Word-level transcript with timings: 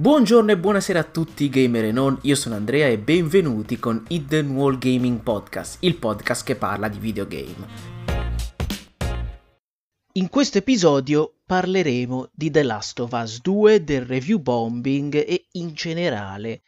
Buongiorno 0.00 0.50
e 0.50 0.56
buonasera 0.56 0.98
a 0.98 1.04
tutti 1.04 1.50
gamer 1.50 1.84
e 1.84 1.92
non, 1.92 2.18
io 2.22 2.34
sono 2.34 2.54
Andrea 2.54 2.86
e 2.86 2.96
benvenuti 2.96 3.78
con 3.78 4.02
Hidden 4.08 4.48
Wall 4.48 4.78
Gaming 4.78 5.20
Podcast, 5.20 5.76
il 5.80 5.98
podcast 5.98 6.42
che 6.42 6.56
parla 6.56 6.88
di 6.88 6.98
videogame. 6.98 7.68
In 10.12 10.30
questo 10.30 10.56
episodio 10.56 11.40
parleremo 11.44 12.30
di 12.32 12.50
The 12.50 12.62
Last 12.62 12.98
of 13.00 13.12
Us 13.12 13.42
2, 13.42 13.84
del 13.84 14.06
review 14.06 14.38
bombing 14.38 15.16
e 15.16 15.48
in 15.52 15.74
generale 15.74 16.62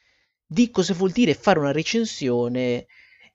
di 0.45 0.71
cosa 0.71 0.93
vuol 0.93 1.13
dire 1.13 1.33
fare 1.33 1.59
una 1.59 1.73
recensione 1.73 2.85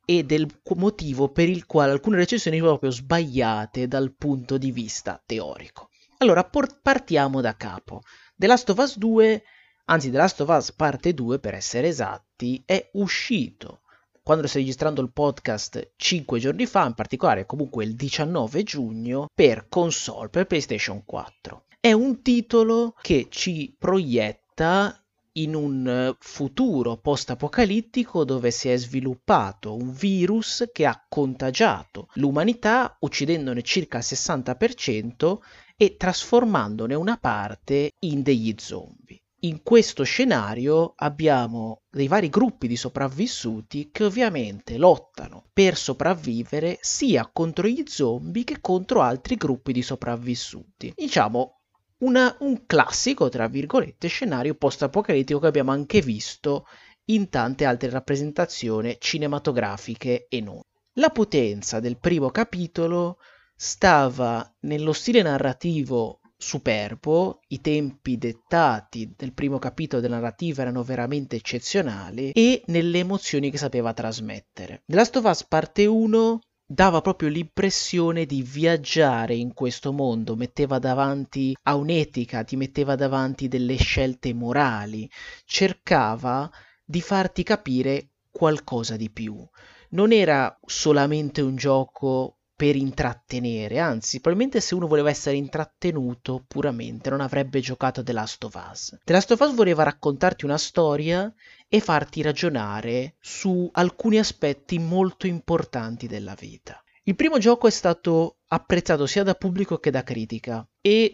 e 0.06 0.24
del 0.24 0.48
motivo 0.75 1.32
per 1.32 1.50
il 1.50 1.66
quale 1.66 1.92
alcune 1.92 2.18
recensioni 2.18 2.57
sono 2.57 2.70
proprio 2.70 2.92
sbagliate 2.92 3.88
dal 3.88 4.14
punto 4.16 4.60
di 4.60 4.71
vista 4.71 5.20
teorico. 5.25 5.89
Allora, 6.20 6.48
partiamo 6.84 7.42
da 7.42 7.56
capo. 7.56 8.02
The 8.36 8.46
Last 8.46 8.70
of 8.70 8.78
Us 8.78 8.96
2 9.00 9.43
anzi 9.89 10.11
The 10.11 10.18
Last 10.18 10.41
of 10.41 10.50
Us 10.50 10.71
parte 10.73 11.14
2 11.14 11.39
per 11.39 11.54
essere 11.54 11.87
esatti, 11.87 12.61
è 12.65 12.89
uscito 12.93 13.82
quando 14.21 14.46
stai 14.47 14.63
registrando 14.63 15.01
il 15.01 15.13
podcast 15.13 15.91
5 15.96 16.39
giorni 16.39 16.65
fa, 16.65 16.86
in 16.86 16.93
particolare 16.93 17.46
comunque 17.46 17.86
il 17.86 17.96
19 17.96 18.63
giugno, 18.63 19.27
per 19.33 19.68
console, 19.69 20.27
per 20.27 20.47
PlayStation 20.47 21.05
4. 21.05 21.63
È 21.79 21.93
un 21.93 22.21
titolo 22.21 22.93
che 23.01 23.27
ci 23.29 23.73
proietta 23.77 25.01
in 25.33 25.55
un 25.55 26.13
futuro 26.19 26.97
post-apocalittico 26.97 28.25
dove 28.25 28.51
si 28.51 28.68
è 28.68 28.75
sviluppato 28.75 29.74
un 29.74 29.93
virus 29.93 30.65
che 30.74 30.85
ha 30.85 31.05
contagiato 31.07 32.09
l'umanità 32.16 32.97
uccidendone 32.99 33.61
circa 33.61 33.99
il 33.99 34.03
60% 34.05 35.38
e 35.77 35.95
trasformandone 35.95 36.95
una 36.95 37.17
parte 37.17 37.94
in 37.99 38.23
degli 38.23 38.53
zombie 38.57 39.22
in 39.41 39.61
questo 39.61 40.03
scenario 40.03 40.93
abbiamo 40.95 41.81
dei 41.89 42.07
vari 42.07 42.30
gruppi 42.30 42.67
di 42.67 42.75
sopravvissuti 42.75 43.89
che 43.91 44.03
ovviamente 44.03 44.77
lottano 44.77 45.45
per 45.53 45.77
sopravvivere 45.77 46.79
sia 46.81 47.29
contro 47.31 47.67
gli 47.67 47.83
zombie 47.85 48.44
che 48.44 48.59
contro 48.59 49.02
altri 49.02 49.35
gruppi 49.35 49.73
di 49.73 49.83
sopravvissuti. 49.83 50.94
Diciamo 50.95 51.61
una, 51.99 52.35
un 52.39 52.66
classico, 52.66 53.29
tra 53.29 53.47
virgolette, 53.47 54.07
scenario 54.07 54.55
post-apocalittico 54.55 55.39
che 55.39 55.47
abbiamo 55.47 55.72
anche 55.72 56.01
visto 56.01 56.66
in 57.05 57.29
tante 57.29 57.66
altre 57.66 57.89
rappresentazioni 57.89 58.97
cinematografiche 58.99 60.27
e 60.29 60.41
non. 60.41 60.59
La 60.94 61.09
potenza 61.09 61.79
del 61.79 61.99
primo 61.99 62.29
capitolo 62.31 63.17
stava 63.55 64.55
nello 64.61 64.94
stile 64.94 65.22
narrativo 65.22 66.19
superbo, 66.38 67.41
i 67.47 67.59
tempi 67.61 68.17
dettati 68.17 69.13
del 69.17 69.33
primo 69.33 69.57
capitolo 69.57 70.02
della 70.02 70.19
narrativa 70.19 70.61
erano 70.61 70.83
veramente 70.83 71.35
eccezionali 71.35 72.31
e 72.31 72.61
nelle 72.67 72.99
emozioni 72.99 73.49
che 73.49 73.57
sapeva 73.57 73.94
trasmettere. 73.94 74.83
The 74.85 74.95
Last 74.95 75.16
of 75.16 75.25
Us 75.25 75.44
parte 75.44 75.85
1 75.85 76.39
dava 76.69 77.02
proprio 77.02 77.29
l'impressione 77.29 78.25
di 78.25 78.41
viaggiare 78.41 79.33
in 79.33 79.53
questo 79.53 79.94
mondo, 79.94 80.35
metteva 80.35 80.79
davanti 80.79 81.55
a 81.63 81.75
un'etica, 81.75 82.44
ti 82.44 82.57
metteva 82.57 82.95
davanti 82.95 83.47
delle 83.47 83.77
scelte 83.77 84.33
morali, 84.33 85.09
cercava 85.45 86.51
di 86.83 87.01
farti 87.01 87.44
capire 87.44 88.09
qualcosa 88.29 88.97
di 88.97 89.09
più. 89.09 89.47
Non 89.89 90.11
era 90.11 90.59
solamente 90.66 91.41
un 91.41 91.55
gioco 91.55 92.36
per 92.58 92.75
intrattenere, 92.75 93.77
anzi, 93.77 94.19
probabilmente 94.19 94.61
se 94.61 94.73
uno 94.73 94.88
voleva 94.88 95.11
essere 95.11 95.36
intrattenuto 95.36 96.44
puramente 96.47 97.11
non 97.11 97.22
avrebbe 97.22 97.59
giocato 97.59 98.02
The 98.02 98.13
Last 98.13 98.44
of 98.45 98.69
Us. 98.72 98.97
The 99.03 99.13
Last 99.13 99.30
of 99.30 99.39
Us 99.39 99.53
voleva 99.53 99.83
raccontarti 99.83 100.44
una 100.44 100.58
storia 100.58 101.31
e 101.67 101.80
farti 101.80 102.23
ragionare 102.23 103.13
su 103.19 103.69
alcuni 103.73 104.18
aspetti 104.18 104.79
molto 104.79 105.28
importanti 105.28 106.07
della 106.07 106.34
vita. 106.34 106.84
Il 107.03 107.16
primo 107.16 107.38
gioco 107.38 107.68
è 107.68 107.69
stato 107.69 108.38
apprezzato 108.47 109.06
sia 109.06 109.22
da 109.22 109.35
pubblico 109.35 109.78
che 109.78 109.91
da 109.91 110.01
critica 110.01 110.68
e 110.81 111.13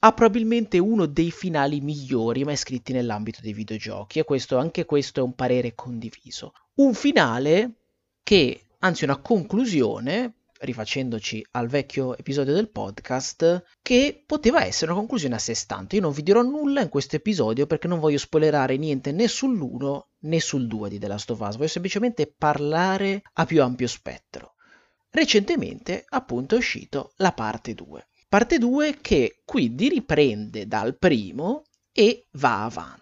ha 0.00 0.12
probabilmente 0.12 0.78
uno 0.78 1.06
dei 1.06 1.30
finali 1.30 1.80
migliori 1.80 2.42
mai 2.42 2.56
scritti 2.56 2.92
nell'ambito 2.92 3.38
dei 3.40 3.52
videogiochi 3.52 4.18
e 4.18 4.24
questo, 4.24 4.58
anche 4.58 4.84
questo 4.84 5.20
è 5.20 5.22
un 5.22 5.36
parere 5.36 5.76
condiviso. 5.76 6.52
Un 6.74 6.94
finale 6.94 7.74
che, 8.24 8.64
anzi 8.80 9.04
una 9.04 9.18
conclusione, 9.18 10.34
rifacendoci 10.60 11.44
al 11.52 11.68
vecchio 11.68 12.16
episodio 12.16 12.54
del 12.54 12.70
podcast, 12.70 13.64
che 13.82 14.22
poteva 14.26 14.64
essere 14.64 14.90
una 14.90 15.00
conclusione 15.00 15.34
a 15.34 15.38
sé 15.38 15.54
stante. 15.54 15.96
Io 15.96 16.02
non 16.02 16.12
vi 16.12 16.22
dirò 16.22 16.42
nulla 16.42 16.80
in 16.80 16.88
questo 16.88 17.16
episodio 17.16 17.66
perché 17.66 17.88
non 17.88 18.00
voglio 18.00 18.18
spoilerare 18.18 18.76
niente 18.76 19.12
né 19.12 19.24
sull'1 19.24 20.00
né 20.20 20.40
sul 20.40 20.66
2 20.66 20.88
di 20.88 20.98
The 20.98 21.08
Last 21.08 21.30
of 21.30 21.40
Us, 21.40 21.56
voglio 21.56 21.68
semplicemente 21.68 22.26
parlare 22.26 23.22
a 23.34 23.46
più 23.46 23.62
ampio 23.62 23.86
spettro. 23.86 24.54
Recentemente, 25.10 26.04
appunto, 26.08 26.54
è 26.54 26.58
uscito 26.58 27.12
la 27.16 27.32
parte 27.32 27.74
2. 27.74 28.06
Parte 28.28 28.58
2 28.58 28.98
che 29.00 29.40
quindi 29.44 29.88
riprende 29.88 30.66
dal 30.66 30.96
primo 30.96 31.64
e 31.92 32.28
va 32.32 32.64
avanti. 32.64 32.99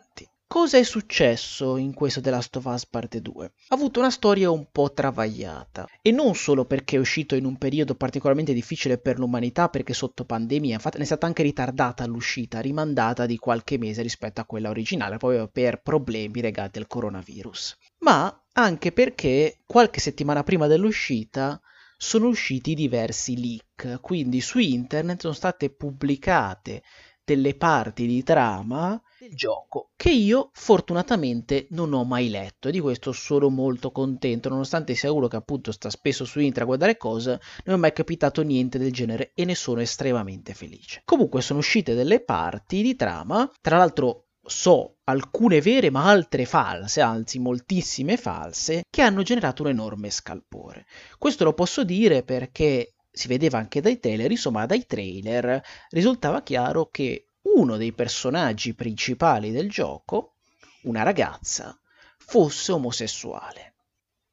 Cosa 0.50 0.78
è 0.78 0.82
successo 0.82 1.76
in 1.76 1.92
questo 1.92 2.22
The 2.22 2.30
Last 2.30 2.56
of 2.56 2.64
Us 2.64 2.86
Parte 2.86 3.20
2? 3.20 3.44
Ha 3.68 3.74
avuto 3.74 4.00
una 4.00 4.10
storia 4.10 4.50
un 4.50 4.68
po' 4.72 4.90
travagliata. 4.90 5.86
E 6.00 6.10
non 6.10 6.34
solo 6.34 6.64
perché 6.64 6.96
è 6.96 6.98
uscito 6.98 7.34
in 7.34 7.44
un 7.44 7.58
periodo 7.58 7.94
particolarmente 7.94 8.54
difficile 8.54 8.96
per 8.96 9.18
l'umanità 9.18 9.68
perché 9.68 9.92
sotto 9.92 10.24
pandemia 10.24 10.72
infatti 10.72 10.96
ne 10.96 11.02
è 11.02 11.06
stata 11.06 11.26
anche 11.26 11.42
ritardata 11.42 12.06
l'uscita, 12.06 12.60
rimandata 12.60 13.26
di 13.26 13.36
qualche 13.36 13.76
mese 13.76 14.00
rispetto 14.00 14.40
a 14.40 14.46
quella 14.46 14.70
originale 14.70 15.18
proprio 15.18 15.48
per 15.48 15.82
problemi 15.82 16.40
legati 16.40 16.78
al 16.78 16.86
coronavirus, 16.86 17.76
ma 17.98 18.34
anche 18.54 18.90
perché 18.90 19.58
qualche 19.66 20.00
settimana 20.00 20.44
prima 20.44 20.66
dell'uscita 20.66 21.60
sono 21.98 22.26
usciti 22.28 22.72
diversi 22.72 23.38
leak, 23.38 24.00
quindi 24.00 24.40
su 24.40 24.58
internet 24.58 25.20
sono 25.20 25.34
state 25.34 25.68
pubblicate 25.68 26.82
delle 27.22 27.54
parti 27.54 28.06
di 28.06 28.22
trama 28.22 28.98
del 29.28 29.36
gioco 29.36 29.90
che 29.94 30.10
io 30.10 30.50
fortunatamente 30.52 31.66
non 31.70 31.92
ho 31.92 32.04
mai 32.04 32.30
letto 32.30 32.68
e 32.68 32.72
di 32.72 32.80
questo 32.80 33.12
sono 33.12 33.50
molto 33.50 33.92
contento 33.92 34.48
nonostante 34.48 34.94
sia 34.94 35.12
uno 35.12 35.28
che 35.28 35.36
appunto 35.36 35.70
sta 35.70 35.90
spesso 35.90 36.24
su 36.24 36.38
internet 36.38 36.62
a 36.62 36.64
guardare 36.64 36.96
cose 36.96 37.40
non 37.64 37.76
è 37.76 37.78
mai 37.78 37.92
capitato 37.92 38.42
niente 38.42 38.78
del 38.78 38.92
genere 38.92 39.32
e 39.34 39.44
ne 39.44 39.54
sono 39.54 39.80
estremamente 39.80 40.54
felice 40.54 41.02
comunque 41.04 41.42
sono 41.42 41.58
uscite 41.58 41.94
delle 41.94 42.24
parti 42.24 42.82
di 42.82 42.96
trama 42.96 43.50
tra 43.60 43.76
l'altro 43.76 44.24
so 44.42 44.96
alcune 45.04 45.60
vere 45.60 45.90
ma 45.90 46.08
altre 46.08 46.46
false, 46.46 47.02
anzi 47.02 47.38
moltissime 47.38 48.16
false, 48.16 48.84
che 48.88 49.02
hanno 49.02 49.22
generato 49.22 49.62
un 49.62 49.68
enorme 49.68 50.08
scalpore. 50.08 50.86
Questo 51.18 51.44
lo 51.44 51.52
posso 51.52 51.84
dire 51.84 52.22
perché 52.22 52.94
si 53.10 53.28
vedeva 53.28 53.58
anche 53.58 53.82
dai 53.82 53.98
trailer, 53.98 54.30
insomma 54.30 54.64
dai 54.64 54.86
trailer 54.86 55.60
risultava 55.90 56.42
chiaro 56.42 56.88
che 56.90 57.27
uno 57.54 57.76
dei 57.76 57.92
personaggi 57.92 58.74
principali 58.74 59.50
del 59.50 59.70
gioco, 59.70 60.34
una 60.82 61.02
ragazza, 61.02 61.78
fosse 62.16 62.72
omosessuale. 62.72 63.74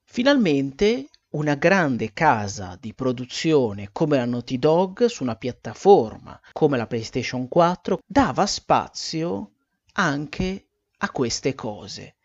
Finalmente 0.03 1.09
una 1.35 1.55
grande 1.55 2.13
casa 2.13 2.77
di 2.79 2.93
produzione 2.93 3.89
come 3.91 4.17
la 4.17 4.25
Naughty 4.25 4.57
Dog 4.57 5.05
su 5.05 5.23
una 5.23 5.35
piattaforma 5.35 6.39
come 6.53 6.77
la 6.77 6.87
PlayStation 6.87 7.49
4 7.49 7.99
dava 8.05 8.45
spazio 8.45 9.51
anche 9.93 10.67
a 10.97 11.09
queste 11.11 11.53
cose. 11.53 12.15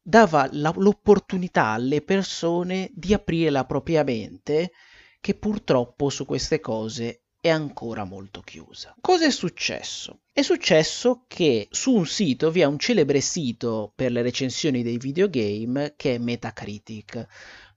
Dava 0.00 0.48
la, 0.52 0.72
l'opportunità 0.76 1.66
alle 1.66 2.02
persone 2.02 2.90
di 2.92 3.12
aprire 3.12 3.50
la 3.50 3.64
propria 3.64 4.04
mente 4.04 4.72
che 5.20 5.34
purtroppo 5.34 6.08
su 6.08 6.24
queste 6.24 6.60
cose 6.60 7.21
è 7.42 7.48
ancora 7.48 8.04
molto 8.04 8.40
chiusa. 8.40 8.94
Cosa 9.00 9.26
è 9.26 9.30
successo? 9.32 10.20
È 10.32 10.42
successo 10.42 11.24
che 11.26 11.66
su 11.72 11.92
un 11.92 12.06
sito, 12.06 12.52
vi 12.52 12.60
è 12.60 12.64
un 12.64 12.78
celebre 12.78 13.20
sito 13.20 13.92
per 13.96 14.12
le 14.12 14.22
recensioni 14.22 14.84
dei 14.84 14.96
videogame 14.96 15.94
che 15.96 16.14
è 16.14 16.18
Metacritic. 16.18 17.26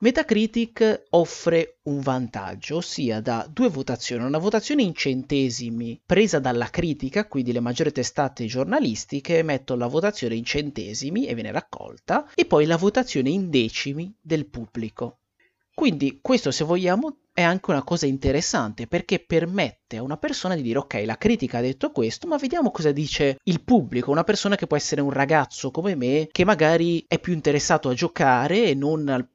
Metacritic 0.01 1.05
offre 1.09 1.79
un 1.85 1.99
vantaggio, 1.99 2.75
ossia 2.75 3.21
da 3.21 3.49
due 3.51 3.69
votazioni, 3.69 4.23
una 4.23 4.37
votazione 4.37 4.83
in 4.83 4.93
centesimi 4.93 5.99
presa 6.05 6.37
dalla 6.37 6.69
critica, 6.69 7.27
quindi 7.27 7.51
le 7.51 7.59
maggiori 7.59 7.91
testate 7.91 8.45
giornalistiche 8.45 9.41
mettono 9.41 9.79
la 9.79 9.87
votazione 9.87 10.35
in 10.35 10.45
centesimi 10.45 11.25
e 11.25 11.33
viene 11.33 11.51
raccolta, 11.51 12.29
e 12.35 12.45
poi 12.45 12.67
la 12.67 12.77
votazione 12.77 13.31
in 13.31 13.49
decimi 13.49 14.15
del 14.21 14.45
pubblico. 14.45 15.21
Quindi 15.73 16.19
questo, 16.21 16.51
se 16.51 16.63
vogliamo, 16.63 17.17
è 17.35 17.41
anche 17.41 17.69
una 17.69 17.83
cosa 17.83 18.05
interessante 18.05 18.87
perché 18.87 19.19
permette 19.19 19.97
a 19.97 20.01
una 20.01 20.15
persona 20.15 20.55
di 20.55 20.61
dire 20.61 20.79
ok, 20.79 21.03
la 21.03 21.17
critica 21.17 21.57
ha 21.57 21.61
detto 21.61 21.91
questo, 21.91 22.27
ma 22.27 22.37
vediamo 22.37 22.71
cosa 22.71 22.93
dice 22.93 23.39
il 23.43 23.61
pubblico, 23.61 24.09
una 24.09 24.23
persona 24.23 24.55
che 24.55 24.67
può 24.67 24.77
essere 24.77 25.01
un 25.01 25.09
ragazzo 25.09 25.69
come 25.69 25.95
me 25.95 26.29
che 26.31 26.45
magari 26.45 27.03
è 27.05 27.19
più 27.19 27.33
interessato 27.33 27.89
a 27.89 27.93
giocare 27.93 28.63
e 28.63 28.73
non 28.73 29.09
al, 29.09 29.27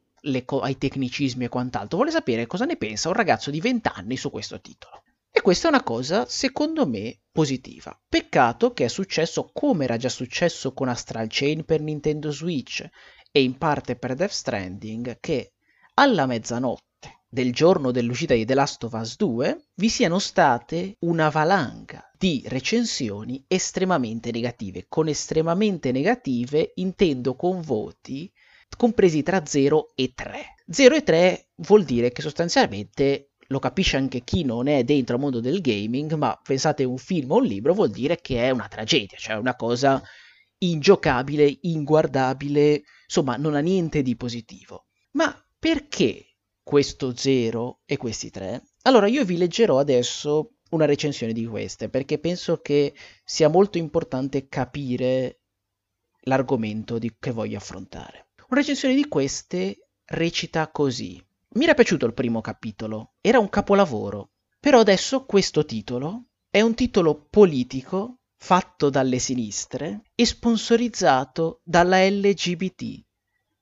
co- 0.46 0.60
ai 0.60 0.78
tecnicismi 0.78 1.44
e 1.44 1.50
quant'altro, 1.50 1.98
vuole 1.98 2.10
sapere 2.10 2.46
cosa 2.46 2.64
ne 2.64 2.78
pensa 2.78 3.08
un 3.08 3.14
ragazzo 3.14 3.50
di 3.50 3.60
20 3.60 3.90
anni 3.92 4.16
su 4.16 4.30
questo 4.30 4.58
titolo. 4.62 5.02
E 5.30 5.42
questa 5.42 5.66
è 5.66 5.70
una 5.70 5.82
cosa, 5.82 6.24
secondo 6.26 6.86
me, 6.86 7.18
positiva. 7.30 7.94
Peccato 8.08 8.72
che 8.72 8.86
è 8.86 8.88
successo 8.88 9.50
come 9.52 9.84
era 9.84 9.98
già 9.98 10.08
successo 10.08 10.72
con 10.72 10.88
Astral 10.88 11.26
Chain 11.28 11.66
per 11.66 11.82
Nintendo 11.82 12.30
Switch 12.30 12.82
e 13.30 13.42
in 13.42 13.58
parte 13.58 13.94
per 13.96 14.14
Death 14.14 14.30
Stranding, 14.30 15.18
che 15.20 15.52
alla 15.94 16.24
mezzanotte 16.24 16.88
del 17.32 17.52
giorno 17.52 17.92
dell'uscita 17.92 18.34
di 18.34 18.44
The 18.44 18.54
Last 18.54 18.82
of 18.82 18.92
Us 18.92 19.16
2 19.16 19.68
vi 19.76 19.88
siano 19.88 20.18
state 20.18 20.96
una 21.00 21.28
valanga 21.28 22.10
di 22.18 22.42
recensioni 22.46 23.44
estremamente 23.46 24.32
negative. 24.32 24.86
Con 24.88 25.06
estremamente 25.06 25.92
negative 25.92 26.72
intendo 26.74 27.36
con 27.36 27.60
voti 27.60 28.30
compresi 28.76 29.22
tra 29.22 29.44
0 29.44 29.92
e 29.94 30.12
3. 30.14 30.54
0 30.68 30.94
e 30.94 31.02
3 31.02 31.48
vuol 31.56 31.84
dire 31.84 32.10
che 32.10 32.22
sostanzialmente 32.22 33.32
lo 33.48 33.58
capisce 33.58 33.96
anche 33.96 34.22
chi 34.22 34.44
non 34.44 34.68
è 34.68 34.84
dentro 34.84 35.16
il 35.16 35.22
mondo 35.22 35.40
del 35.40 35.60
gaming, 35.60 36.14
ma 36.14 36.38
pensate 36.42 36.84
un 36.84 36.98
film 36.98 37.32
o 37.32 37.36
un 37.36 37.44
libro 37.44 37.74
vuol 37.74 37.90
dire 37.90 38.20
che 38.20 38.44
è 38.44 38.50
una 38.50 38.68
tragedia, 38.68 39.18
cioè 39.18 39.36
una 39.36 39.56
cosa 39.56 40.02
ingiocabile, 40.58 41.58
inguardabile, 41.62 42.82
insomma 43.04 43.36
non 43.36 43.54
ha 43.54 43.60
niente 43.60 44.02
di 44.02 44.16
positivo. 44.16 44.86
Ma 45.12 45.34
perché 45.58 46.29
questo 46.70 47.16
0 47.16 47.80
e 47.84 47.96
questi 47.96 48.30
3? 48.30 48.62
Allora 48.82 49.08
io 49.08 49.24
vi 49.24 49.36
leggerò 49.36 49.80
adesso 49.80 50.52
una 50.70 50.84
recensione 50.84 51.32
di 51.32 51.44
queste 51.44 51.88
perché 51.88 52.20
penso 52.20 52.58
che 52.58 52.94
sia 53.24 53.48
molto 53.48 53.76
importante 53.76 54.46
capire 54.46 55.40
l'argomento 56.20 56.98
di, 56.98 57.12
che 57.18 57.32
voglio 57.32 57.56
affrontare. 57.56 58.28
Una 58.50 58.60
recensione 58.60 58.94
di 58.94 59.08
queste 59.08 59.88
recita 60.04 60.70
così. 60.70 61.20
Mi 61.54 61.64
era 61.64 61.74
piaciuto 61.74 62.06
il 62.06 62.14
primo 62.14 62.40
capitolo, 62.40 63.14
era 63.20 63.40
un 63.40 63.48
capolavoro, 63.48 64.30
però 64.60 64.78
adesso 64.78 65.24
questo 65.24 65.64
titolo 65.64 66.26
è 66.48 66.60
un 66.60 66.74
titolo 66.74 67.26
politico 67.28 68.20
fatto 68.36 68.90
dalle 68.90 69.18
sinistre 69.18 70.02
e 70.14 70.24
sponsorizzato 70.24 71.62
dalla 71.64 72.08
LGBT. 72.08 73.02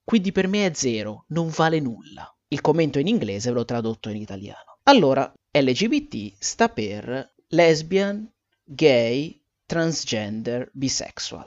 Quindi 0.04 0.30
per 0.30 0.46
me 0.46 0.66
è 0.66 0.74
zero, 0.74 1.24
non 1.28 1.48
vale 1.48 1.80
nulla. 1.80 2.30
Il 2.50 2.62
commento 2.62 2.98
in 2.98 3.06
inglese 3.06 3.50
ve 3.50 3.56
l'ho 3.56 3.64
tradotto 3.64 4.08
in 4.08 4.16
italiano. 4.16 4.78
Allora, 4.84 5.30
LGBT 5.50 6.34
sta 6.38 6.70
per 6.70 7.34
lesbian, 7.48 8.30
gay, 8.64 9.38
transgender, 9.66 10.70
bisexual. 10.72 11.46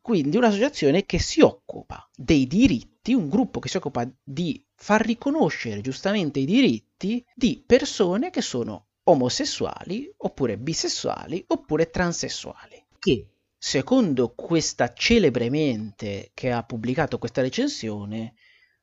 Quindi 0.00 0.38
un'associazione 0.38 1.04
che 1.04 1.18
si 1.18 1.42
occupa 1.42 2.08
dei 2.16 2.46
diritti, 2.46 3.12
un 3.12 3.28
gruppo 3.28 3.60
che 3.60 3.68
si 3.68 3.76
occupa 3.76 4.10
di 4.22 4.64
far 4.74 5.04
riconoscere 5.04 5.82
giustamente 5.82 6.40
i 6.40 6.46
diritti 6.46 7.24
di 7.34 7.62
persone 7.64 8.30
che 8.30 8.40
sono 8.40 8.86
omosessuali, 9.04 10.10
oppure 10.16 10.56
bisessuali, 10.56 11.44
oppure 11.48 11.90
transessuali, 11.90 12.82
che 12.98 13.26
secondo 13.58 14.32
questa 14.34 14.92
celebre 14.94 15.50
mente 15.50 16.30
che 16.34 16.50
ha 16.50 16.62
pubblicato 16.62 17.18
questa 17.18 17.42
recensione 17.42 18.34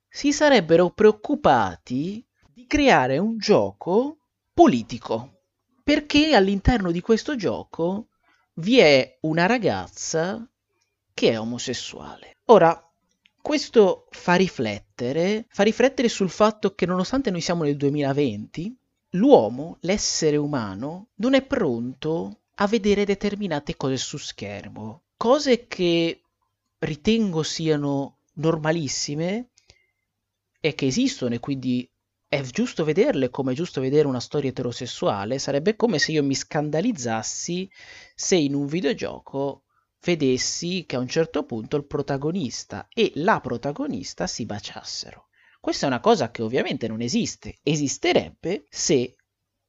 si 0.10 0.34
sarebbero 0.34 0.90
preoccupati 0.90 2.26
di 2.54 2.66
creare 2.66 3.18
un 3.18 3.38
gioco 3.38 4.18
politico, 4.54 5.42
perché 5.84 6.36
all'interno 6.36 6.92
di 6.92 7.00
questo 7.00 7.36
gioco 7.36 8.08
vi 8.56 8.80
è 8.80 9.18
una 9.22 9.46
ragazza 9.46 10.46
che 11.14 11.32
è 11.32 11.40
omosessuale. 11.40 12.38
Ora, 12.46 12.84
questo 13.42 14.08
fa 14.10 14.36
riflettere, 14.36 15.46
fa 15.50 15.64
riflettere 15.64 16.10
sul 16.10 16.30
fatto 16.30 16.76
che 16.76 16.86
nonostante 16.86 17.32
noi 17.32 17.42
siamo 17.42 17.64
nel 17.64 17.78
2020, 17.78 18.76
l'uomo, 19.12 19.78
l'essere 19.82 20.38
umano, 20.38 21.08
non 21.16 21.34
è 21.34 21.42
pronto 21.42 22.42
a 22.56 22.68
vedere 22.68 23.06
determinate 23.06 23.78
cose 23.78 23.98
su 23.98 24.18
schermo, 24.18 25.04
cose 25.16 25.68
che 25.68 26.22
ritengo 26.80 27.44
siano 27.44 28.18
normalissime 28.34 29.50
e 30.60 30.74
che 30.76 30.88
esistono 30.88 31.36
e 31.36 31.40
quindi 31.40 31.90
è 32.28 32.42
giusto 32.42 32.84
vederle 32.84 33.30
come 33.30 33.54
è 33.54 33.56
giusto 33.56 33.82
vedere 33.82 34.08
una 34.08 34.20
storia 34.20 34.50
eterosessuale, 34.50 35.40
sarebbe 35.40 35.76
come 35.76 35.98
se 35.98 36.12
io 36.12 36.24
mi 36.24 36.36
scandalizzassi 36.36 37.70
se 38.14 38.36
in 38.36 38.54
un 38.54 38.68
videogioco 38.68 39.64
vedessi 40.02 40.86
che 40.86 40.96
a 40.96 41.00
un 41.00 41.08
certo 41.08 41.44
punto 41.44 41.76
il 41.76 41.88
protagonista 41.88 42.88
e 42.94 43.12
la 43.16 43.40
protagonista 43.40 44.28
si 44.28 44.46
baciassero. 44.46 45.28
Questa 45.60 45.86
è 45.86 45.90
una 45.90 46.00
cosa 46.00 46.32
che 46.32 46.42
ovviamente 46.42 46.88
non 46.88 47.02
esiste, 47.02 47.58
esisterebbe 47.64 48.66
se 48.70 49.16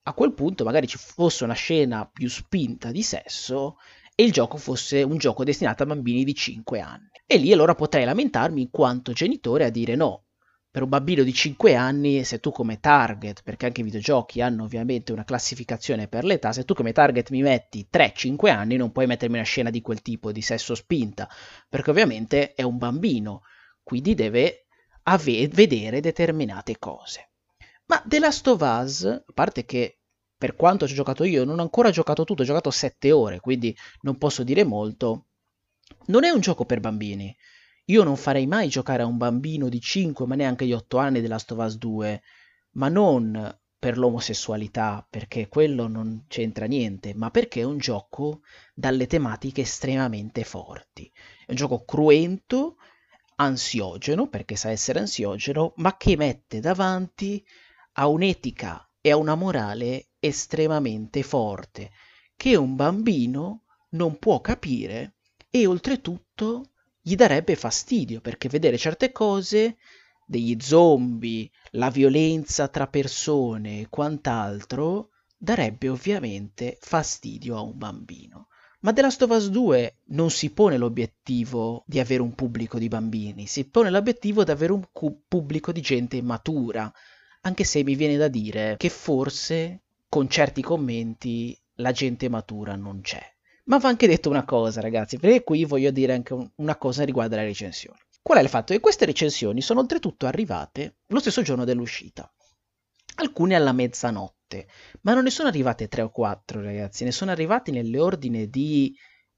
a 0.03 0.13
quel 0.13 0.35
punto 0.35 0.65
magari 0.65 0.87
ci 0.87 0.99
fosse 0.99 1.45
una 1.45 1.55
scena 1.55 2.07
più 2.07 2.29
spinta 2.29 2.91
di 2.91 3.03
sesso 3.03 3.77
e 4.15 4.23
il 4.23 4.33
gioco 4.33 4.57
fosse 4.57 5.03
un 5.03 5.17
gioco 5.17 5.45
destinato 5.45 5.83
a 5.83 5.87
bambini 5.87 6.25
di 6.25 6.35
5 6.35 6.81
anni. 6.81 7.09
E 7.27 7.39
lì 7.39 7.53
allora 7.53 7.75
potrei 7.75 8.05
lamentarmi 8.05 8.61
in 8.61 8.71
quanto 8.71 9.13
genitore 9.13 9.65
a 9.65 9.71
dire 9.71 9.95
no, 9.95 10.27
per 10.71 10.83
un 10.83 10.89
bambino 10.89 11.25
di 11.25 11.33
5 11.33 11.75
anni, 11.75 12.23
se 12.23 12.39
tu 12.39 12.53
come 12.53 12.79
target, 12.79 13.43
perché 13.43 13.67
anche 13.67 13.81
i 13.81 13.85
videogiochi 13.85 14.41
hanno 14.41 14.63
ovviamente 14.63 15.11
una 15.11 15.25
classificazione 15.25 16.07
per 16.07 16.25
l'età, 16.25 16.53
se 16.53 16.65
tu 16.65 16.75
come 16.75 16.93
target 16.93 17.31
mi 17.31 17.43
metti 17.43 17.89
3-5 17.91 18.51
anni 18.51 18.77
non 18.77 18.93
puoi 18.93 19.07
mettermi 19.07 19.35
una 19.35 19.45
scena 19.45 19.71
di 19.71 19.81
quel 19.81 20.01
tipo 20.01 20.31
di 20.31 20.43
sesso 20.43 20.77
spinta, 20.77 21.29
perché 21.69 21.91
ovviamente 21.91 22.55
è 22.55 22.63
un 22.63 22.79
bambino, 22.79 23.43
quindi 23.83 24.15
deve 24.15 24.67
ave- 25.03 25.49
vedere 25.49 26.01
determinate 26.01 26.79
cose. 26.79 27.31
Ma 27.87 28.01
The 28.07 28.21
Last 28.21 28.47
of 28.47 28.61
Us, 28.61 29.05
a 29.05 29.25
parte 29.35 29.65
che 29.65 29.99
per 30.39 30.55
quanto 30.55 30.87
ci 30.87 30.93
ho 30.93 30.97
giocato 30.97 31.25
io, 31.25 31.45
non 31.45 31.59
ho 31.59 31.63
ancora 31.63 31.91
giocato 31.91 32.23
tutto, 32.23 32.43
ho 32.43 32.45
giocato 32.45 32.71
7 32.71 33.11
ore, 33.11 33.41
quindi 33.41 33.77
non 34.03 34.19
posso 34.19 34.45
dire 34.45 34.63
molto, 34.63 35.27
non 36.07 36.23
è 36.23 36.31
un 36.31 36.41
gioco 36.41 36.65
per 36.65 36.79
bambini 36.79 37.37
io 37.91 38.05
non 38.05 38.17
farei 38.17 38.47
mai 38.47 38.69
giocare 38.69 39.03
a 39.03 39.07
un 39.07 39.17
bambino 39.17 39.69
di 39.69 39.81
5 39.81 40.25
ma 40.25 40.37
neanche 40.37 40.65
di 40.65 40.73
8 40.73 40.99
anni 40.99 41.21
della 41.21 41.43
Us 41.45 41.77
2, 41.77 42.23
ma 42.73 42.89
non 42.89 43.59
per 43.81 43.99
l'omosessualità, 43.99 45.05
perché 45.09 45.49
quello 45.49 45.89
non 45.89 46.27
c'entra 46.29 46.67
niente, 46.67 47.15
ma 47.15 47.31
perché 47.31 47.61
è 47.61 47.65
un 47.65 47.79
gioco 47.79 48.43
dalle 48.75 49.07
tematiche 49.07 49.63
estremamente 49.63 50.45
forti. 50.45 51.11
È 51.47 51.51
un 51.51 51.57
gioco 51.57 51.85
cruento, 51.85 52.77
ansiogeno, 53.37 54.29
perché 54.29 54.55
sa 54.55 54.71
essere 54.71 55.01
ansiogeno, 55.01 55.73
ma 55.77 55.97
che 55.97 56.17
mette 56.17 56.61
davanti 56.61 57.45
a 57.95 58.07
un'etica 58.07 58.87
e 59.01 59.11
a 59.11 59.17
una 59.17 59.35
morale 59.35 60.11
estremamente 60.21 61.23
forte, 61.23 61.91
che 62.37 62.55
un 62.55 62.77
bambino 62.77 63.65
non 63.91 64.19
può 64.19 64.41
capire 64.43 65.15
e 65.49 65.67
oltretutto 65.67 66.70
gli 67.01 67.15
darebbe 67.15 67.57
fastidio 67.57 68.21
perché 68.21 68.49
vedere 68.49 68.77
certe 68.77 69.13
cose, 69.13 69.77
degli 70.27 70.57
zombie, 70.61 71.51
la 71.73 71.91
violenza 71.91 72.69
tra 72.69 72.87
persone 72.87 73.81
e 73.81 73.87
quant'altro, 73.89 75.11
darebbe 75.37 75.89
ovviamente 75.89 76.77
fastidio 76.81 77.57
a 77.57 77.63
un 77.63 77.77
bambino. 77.77 78.49
Ma 78.81 78.93
The 78.93 79.03
Last 79.03 79.23
of 79.23 79.31
Us 79.31 79.49
2 79.49 79.97
non 80.07 80.31
si 80.31 80.51
pone 80.51 80.79
l'obiettivo 80.79 81.85
di 81.87 81.99
avere 81.99 82.23
un 82.23 82.35
pubblico 82.35 82.79
di 82.79 82.89
bambini, 82.89 83.47
si 83.47 83.69
pone 83.69 83.91
l'obiettivo 83.91 84.45
di 84.45 84.51
avere 84.51 84.73
un 84.73 84.85
cu- 84.93 85.23
pubblico 85.27 85.73
di 85.73 85.81
gente 85.81 86.23
matura, 86.23 86.91
anche 87.43 87.65
se 87.65 87.83
mi 87.83 87.95
viene 87.95 88.17
da 88.17 88.29
dire 88.29 88.77
che 88.79 88.89
forse 88.89 89.83
con 90.09 90.29
certi 90.29 90.63
commenti 90.63 91.59
la 91.77 91.93
gente 91.93 92.29
matura 92.29 92.77
non 92.77 93.01
c'è. 93.01 93.23
Ma 93.71 93.79
va 93.79 93.89
anche 93.89 94.09
detto 94.09 94.29
una 94.29 94.45
cosa, 94.45 94.81
ragazzi, 94.81 95.17
perché 95.17 95.45
qui 95.45 95.65
voglio 95.65 95.93
dire 95.93 96.13
anche 96.13 96.37
una 96.57 96.77
cosa 96.77 97.05
riguardo 97.05 97.37
alle 97.37 97.45
recensioni. 97.45 97.97
Qual 98.21 98.39
è 98.39 98.43
il 98.43 98.49
fatto? 98.49 98.73
Che 98.73 98.81
queste 98.81 99.05
recensioni 99.05 99.63
sono 99.63 99.79
oltretutto 99.79 100.27
arrivate 100.27 100.97
lo 101.07 101.21
stesso 101.21 101.43
giorno 101.43 101.65
dell'uscita. 101.65 102.29
Alcune 103.15 103.55
alla 103.55 103.71
mezzanotte, 103.71 104.67
ma 105.03 105.15
non 105.15 105.23
ne 105.23 105.31
sono 105.31 105.49
arrivate 105.49 105.87
3 105.87 106.03
o 106.03 106.11
4, 106.11 106.61
ragazzi, 106.61 107.05
ne 107.05 107.13
sono 107.13 107.31
arrivate 107.31 107.71
nell'ordine 107.71 108.49
di 108.49 108.93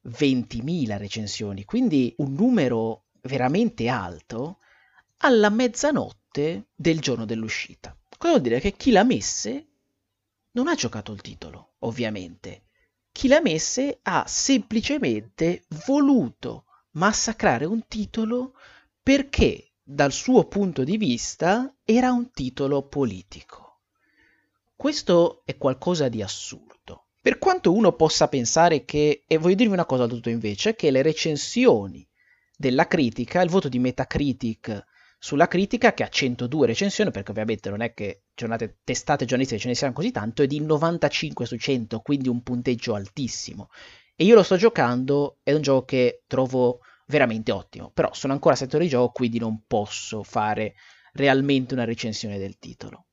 20.000 0.09 0.97
recensioni, 0.97 1.67
quindi 1.67 2.15
un 2.19 2.33
numero 2.33 3.09
veramente 3.21 3.89
alto 3.89 4.61
alla 5.19 5.51
mezzanotte 5.51 6.69
del 6.75 7.01
giorno 7.01 7.27
dell'uscita. 7.27 7.95
Cosa 8.17 8.33
vuol 8.33 8.43
dire? 8.45 8.61
Che 8.61 8.73
chi 8.73 8.93
l'ha 8.93 9.05
messe 9.05 9.67
non 10.53 10.69
ha 10.69 10.75
giocato 10.75 11.13
il 11.13 11.21
titolo, 11.21 11.75
ovviamente 11.81 12.63
chi 13.13 13.29
l'ha 13.29 13.41
messe 13.41 14.01
ha 14.03 14.25
semplicemente 14.27 15.65
voluto 15.87 16.65
massacrare 16.93 17.67
un 17.67 17.87
titolo 17.87 18.55
perché 19.03 19.73
dal 19.83 20.13
suo 20.13 20.45
punto 20.45 20.83
di 20.83 20.97
vista 20.97 21.73
era 21.85 22.11
un 22.11 22.31
titolo 22.31 22.83
politico. 22.83 23.81
Questo 24.75 25.43
è 25.45 25.57
qualcosa 25.59 26.09
di 26.09 26.23
assurdo. 26.23 27.09
Per 27.21 27.39
quanto 27.39 27.73
uno 27.73 27.93
possa 27.93 28.27
pensare 28.27 28.85
che, 28.85 29.25
e 29.27 29.39
voglio 29.39 29.55
dirvi 29.55 29.73
una 29.73 29.85
cosa 29.85 30.07
tutto 30.07 30.29
invece, 30.29 30.75
che 30.75 30.91
le 30.91 31.03
recensioni 31.03 32.07
della 32.57 32.89
critica, 32.89 33.43
il 33.43 33.51
voto 33.51 33.69
di 33.69 33.79
Metacritic 33.79 34.85
sulla 35.25 35.47
critica 35.47 35.95
che 35.95 36.03
ha 36.03 36.09
102 36.09 36.67
recensioni, 36.67 37.13
perché 37.13 37.31
ovviamente 37.31 37.71
non 37.71 37.81
è 37.81 37.95
che 37.95 38.25
giornate 38.35 38.81
testate 38.83 39.25
giornalistiche 39.25 39.61
ce 39.61 39.69
ne 39.69 39.77
siano 39.77 39.93
così 39.93 40.11
tanto, 40.11 40.43
è 40.43 40.49
di 40.49 40.59
95 40.59 41.47
su 41.47 41.57
100, 41.57 42.01
quindi 42.01 42.29
un 42.29 42.43
punteggio 42.43 42.95
altissimo. 42.95 43.69
E 44.17 44.25
io 44.25 44.35
lo 44.35 44.43
sto 44.43 44.57
giocando, 44.57 45.39
è 45.45 45.53
un 45.53 45.63
gioco 45.63 45.85
che 45.85 46.25
trovo 46.27 46.81
veramente 47.07 47.53
ottimo, 47.53 47.93
però 47.95 48.13
sono 48.13 48.33
ancora 48.33 48.55
a 48.55 48.57
settore 48.57 48.83
di 48.83 48.91
gioco, 48.91 49.13
quindi 49.13 49.39
non 49.39 49.63
posso 49.65 50.25
fare 50.25 50.75
realmente 51.13 51.75
una 51.75 51.85
recensione 51.85 52.37
del 52.37 52.59
titolo. 52.59 53.07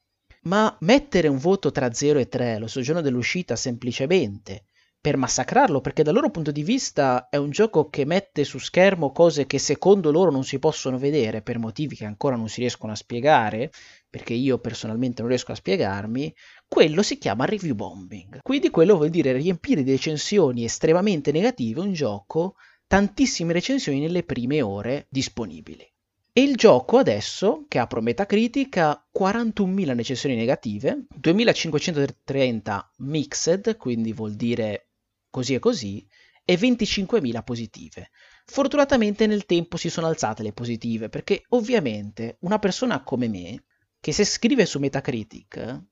Ma 0.46 0.76
mettere 0.80 1.28
un 1.28 1.38
voto 1.38 1.70
tra 1.70 1.94
0 1.94 2.18
e 2.18 2.28
3 2.28 2.58
lo 2.58 2.66
sul 2.66 2.82
giorno 2.82 3.02
dell'uscita 3.02 3.56
semplicemente 3.56 4.64
per 5.02 5.16
massacrarlo, 5.16 5.80
perché 5.80 6.04
dal 6.04 6.14
loro 6.14 6.30
punto 6.30 6.52
di 6.52 6.62
vista 6.62 7.30
è 7.30 7.38
un 7.38 7.52
gioco 7.52 7.90
che 7.90 8.04
mette 8.04 8.44
su 8.44 8.60
schermo 8.60 9.12
cose 9.12 9.46
che 9.46 9.58
secondo 9.58 10.12
loro 10.12 10.30
non 10.30 10.44
si 10.44 10.60
possono 10.60 10.98
vedere 10.98 11.42
per 11.42 11.58
motivi 11.58 11.96
che 11.96 12.06
ancora 12.06 12.36
non 12.36 12.50
si 12.50 12.60
riescono 12.60 12.92
a 12.92 12.96
spiegare, 12.98 13.72
perché 14.10 14.34
io 14.34 14.58
personalmente 14.60 15.22
non 15.22 15.30
riesco 15.30 15.54
a 15.54 15.56
spiegarmi, 15.56 16.36
quello 16.68 17.02
si 17.02 17.18
chiama 17.18 17.46
review 17.46 17.76
bombing. 17.76 18.40
Quindi 18.42 18.70
quello 18.70 18.98
vuol 18.98 19.10
dire 19.10 19.32
riempire 19.32 19.84
di 19.84 19.92
recensioni 19.92 20.66
estremamente 20.66 21.32
negative 21.32 21.80
un 21.80 21.94
gioco, 21.94 22.56
tantissime 22.86 23.54
recensioni 23.54 24.00
nelle 24.00 24.24
prime 24.24 24.62
ore 24.62 25.06
disponibili. 25.10 25.90
E 26.32 26.42
il 26.42 26.56
gioco 26.56 26.98
adesso, 26.98 27.66
che 27.68 27.80
ha 27.80 27.88
Metacritic, 28.00 28.78
ha 28.78 29.08
41.000 29.18 29.96
recensioni 29.96 30.36
negative, 30.36 31.06
2.530 31.20 32.86
mixed, 32.98 33.78
quindi 33.78 34.14
vuol 34.14 34.36
dire 34.36 34.89
così 35.30 35.54
e 35.54 35.60
così, 35.60 36.08
e 36.44 36.56
25.000 36.58 37.44
positive. 37.44 38.10
Fortunatamente 38.46 39.28
nel 39.28 39.46
tempo 39.46 39.78
si 39.78 39.90
sono 39.90 40.08
alzate 40.08 40.42
le 40.42 40.54
positive, 40.54 41.10
perché 41.10 41.44
ovviamente 41.50 42.38
una 42.42 42.58
persona 42.58 43.04
come 43.04 43.28
me, 43.28 43.66
che 44.00 44.12
se 44.12 44.26
scrive 44.26 44.66
su 44.66 44.80
Metacritic, 44.80 45.84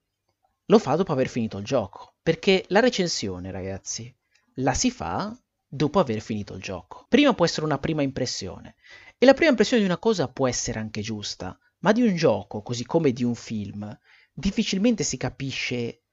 lo 0.65 0.79
fa 0.79 0.96
dopo 0.96 1.12
aver 1.12 1.27
finito 1.27 1.58
il 1.60 1.65
gioco, 1.65 2.15
perché 2.22 2.65
la 2.70 2.79
recensione, 2.79 3.51
ragazzi, 3.51 4.13
la 4.56 4.74
si 4.74 4.89
fa 4.89 5.38
dopo 5.67 6.00
aver 6.00 6.22
finito 6.22 6.56
il 6.56 6.62
gioco. 6.62 7.06
Prima 7.08 7.34
può 7.34 7.46
essere 7.46 7.65
una 7.65 7.77
prima 7.77 8.01
impressione, 8.01 8.75
e 9.17 9.25
la 9.25 9.34
prima 9.34 9.51
impressione 9.51 9.84
di 9.84 9.88
una 9.88 10.00
cosa 10.00 10.27
può 10.27 10.48
essere 10.48 10.79
anche 10.79 11.01
giusta, 11.01 11.58
ma 11.79 11.91
di 11.91 12.01
un 12.01 12.15
gioco, 12.15 12.62
così 12.63 12.84
come 12.86 13.12
di 13.12 13.24
un 13.24 13.36
film, 13.36 13.98
difficilmente 14.34 15.03
si 15.03 15.17
capisce 15.17 16.03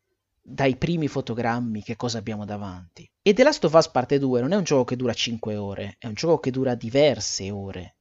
dai 0.46 0.76
primi 0.76 1.08
fotogrammi 1.08 1.82
che 1.82 1.96
cosa 1.96 2.18
abbiamo 2.18 2.44
davanti. 2.44 3.10
E 3.22 3.32
The 3.32 3.42
Last 3.42 3.64
of 3.64 3.72
Us 3.72 3.88
Parte 3.88 4.18
2 4.18 4.42
non 4.42 4.52
è 4.52 4.56
un 4.56 4.62
gioco 4.62 4.84
che 4.84 4.96
dura 4.96 5.14
5 5.14 5.56
ore, 5.56 5.96
è 5.98 6.06
un 6.06 6.12
gioco 6.12 6.38
che 6.38 6.50
dura 6.50 6.74
diverse 6.74 7.50
ore. 7.50 7.96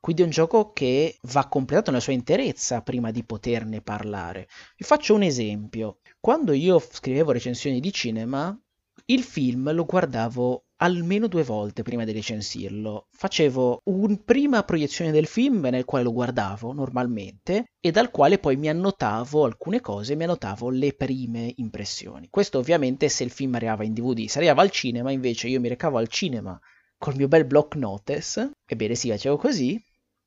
Quindi 0.00 0.22
è 0.22 0.24
un 0.24 0.30
gioco 0.30 0.72
che 0.72 1.18
va 1.22 1.46
completato 1.46 1.90
nella 1.90 2.02
sua 2.02 2.14
interezza 2.14 2.80
prima 2.80 3.10
di 3.10 3.24
poterne 3.24 3.82
parlare. 3.82 4.48
Vi 4.76 4.84
faccio 4.84 5.14
un 5.14 5.22
esempio. 5.22 5.98
Quando 6.20 6.52
io 6.52 6.78
scrivevo 6.78 7.32
recensioni 7.32 7.80
di 7.80 7.92
cinema, 7.92 8.58
il 9.06 9.22
film 9.22 9.70
lo 9.72 9.84
guardavo 9.84 10.64
almeno 10.76 11.26
due 11.26 11.42
volte 11.42 11.82
prima 11.82 12.04
di 12.04 12.12
recensirlo. 12.12 13.08
Facevo 13.10 13.82
una 13.84 14.18
prima 14.24 14.62
proiezione 14.62 15.10
del 15.10 15.26
film 15.26 15.60
nel 15.60 15.84
quale 15.84 16.04
lo 16.04 16.12
guardavo 16.12 16.72
normalmente 16.72 17.72
e 17.80 17.90
dal 17.90 18.10
quale 18.10 18.38
poi 18.38 18.56
mi 18.56 18.68
annotavo 18.68 19.44
alcune 19.44 19.80
cose, 19.80 20.16
mi 20.16 20.24
annotavo 20.24 20.70
le 20.70 20.94
prime 20.94 21.52
impressioni. 21.56 22.28
Questo 22.30 22.58
ovviamente 22.58 23.08
se 23.08 23.24
il 23.24 23.30
film 23.30 23.54
arrivava 23.54 23.84
in 23.84 23.92
DVD, 23.92 24.26
se 24.26 24.38
arrivava 24.38 24.62
al 24.62 24.70
cinema 24.70 25.10
invece 25.10 25.48
io 25.48 25.60
mi 25.60 25.68
recavo 25.68 25.98
al 25.98 26.08
cinema 26.08 26.58
col 26.96 27.16
mio 27.16 27.28
bel 27.28 27.44
block 27.44 27.74
notice, 27.76 28.52
ebbene 28.64 28.94
sì, 28.94 29.10
facevo 29.10 29.36
così, 29.36 29.78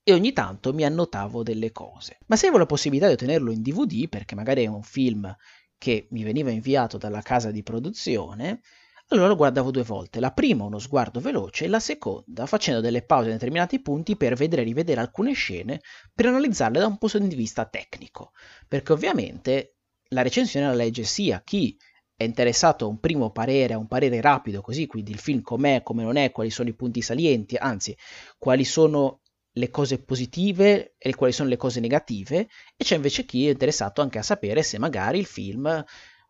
e 0.03 0.13
ogni 0.13 0.31
tanto 0.31 0.73
mi 0.73 0.85
annotavo 0.85 1.41
delle 1.41 1.71
cose. 1.71 2.19
Ma 2.27 2.35
se 2.35 2.45
avevo 2.45 2.59
la 2.59 2.67
possibilità 2.67 3.07
di 3.07 3.13
ottenerlo 3.13 3.51
in 3.51 3.61
DVD, 3.61 4.07
perché 4.07 4.35
magari 4.35 4.63
è 4.63 4.67
un 4.67 4.83
film 4.83 5.35
che 5.77 6.07
mi 6.11 6.23
veniva 6.23 6.51
inviato 6.51 6.97
dalla 6.97 7.21
casa 7.21 7.51
di 7.51 7.63
produzione, 7.63 8.61
allora 9.09 9.27
lo 9.27 9.35
guardavo 9.35 9.71
due 9.71 9.83
volte. 9.83 10.19
La 10.19 10.31
prima 10.31 10.65
uno 10.65 10.79
sguardo 10.79 11.19
veloce 11.19 11.65
e 11.65 11.67
la 11.69 11.79
seconda 11.79 12.45
facendo 12.45 12.81
delle 12.81 13.03
pause 13.03 13.27
in 13.27 13.33
determinati 13.33 13.81
punti 13.81 14.17
per 14.17 14.35
vedere 14.35 14.63
e 14.63 14.65
rivedere 14.65 14.99
alcune 14.99 15.33
scene 15.33 15.79
per 16.13 16.25
analizzarle 16.25 16.79
da 16.79 16.87
un 16.87 16.97
punto 16.97 17.17
di 17.19 17.35
vista 17.35 17.65
tecnico. 17.65 18.31
Perché 18.67 18.91
ovviamente 18.91 19.77
la 20.09 20.21
recensione 20.21 20.67
la 20.67 20.73
legge 20.73 21.03
sia 21.03 21.41
chi 21.41 21.77
è 22.17 22.23
interessato 22.23 22.85
a 22.85 22.87
un 22.87 22.99
primo 22.99 23.31
parere, 23.31 23.75
a 23.75 23.77
un 23.77 23.87
parere 23.87 24.19
rapido, 24.19 24.61
così 24.61 24.87
quindi 24.87 25.11
il 25.11 25.19
film 25.19 25.41
com'è, 25.41 25.83
come 25.83 26.03
non 26.03 26.15
è, 26.15 26.31
quali 26.31 26.49
sono 26.49 26.67
i 26.67 26.75
punti 26.75 27.01
salienti, 27.01 27.55
anzi, 27.55 27.95
quali 28.37 28.65
sono 28.65 29.21
le 29.57 29.69
cose 29.69 30.03
positive 30.03 30.95
e 30.97 31.15
quali 31.15 31.33
sono 31.33 31.49
le 31.49 31.57
cose 31.57 31.79
negative, 31.79 32.47
e 32.75 32.83
c'è 32.83 32.95
invece 32.95 33.25
chi 33.25 33.47
è 33.47 33.51
interessato 33.51 34.01
anche 34.01 34.19
a 34.19 34.23
sapere 34.23 34.63
se 34.63 34.77
magari 34.77 35.19
il 35.19 35.25
film 35.25 35.83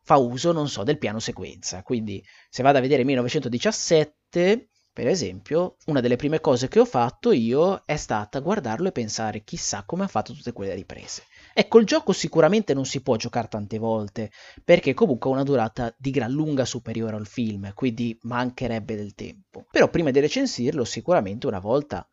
fa 0.04 0.16
uso, 0.16 0.54
non 0.54 0.70
so, 0.70 0.84
del 0.84 0.98
piano 0.98 1.20
sequenza. 1.20 1.84
Quindi 1.84 2.24
se 2.50 2.64
vado 2.64 2.78
a 2.78 2.82
vedere 2.82 3.04
1917, 3.04 4.70
per 4.94 5.08
esempio, 5.08 5.76
una 5.88 6.00
delle 6.00 6.16
prime 6.16 6.40
cose 6.40 6.70
che 6.70 6.80
ho 6.80 6.86
fatto 6.86 7.32
io 7.32 7.84
è 7.86 7.98
stata 7.98 8.40
guardarlo 8.40 8.88
e 8.88 8.92
pensare 8.92 9.44
chissà 9.44 9.84
come 9.86 10.06
ha 10.06 10.08
fatto 10.08 10.34
tutte 10.34 10.54
quelle 10.54 10.74
riprese. 10.74 11.24
Ecco, 11.54 11.80
il 11.80 11.86
gioco 11.86 12.14
sicuramente 12.14 12.74
non 12.74 12.86
si 12.86 13.02
può 13.02 13.16
giocare 13.16 13.48
tante 13.48 13.78
volte, 13.78 14.32
perché 14.64 14.94
comunque 14.94 15.30
ha 15.30 15.34
una 15.34 15.44
durata 15.44 15.94
di 15.98 16.10
gran 16.10 16.32
lunga 16.32 16.66
superiore 16.66 17.16
al 17.16 17.28
film, 17.28 17.72
quindi 17.76 18.18
mancherebbe 18.22 18.96
del 18.96 19.14
tempo. 19.14 19.68
Però 19.70 19.90
prima 19.90 20.10
di 20.10 20.20
recensirlo, 20.20 20.84
sicuramente 20.84 21.46
una 21.46 21.60
volta 21.60 22.08